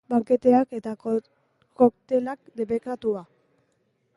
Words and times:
Banketeak 0.11 0.71
eta 0.77 0.93
koktelak 1.83 2.51
debekatuta. 2.63 3.25